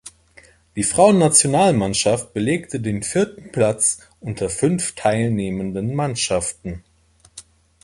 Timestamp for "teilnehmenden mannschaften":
4.95-6.83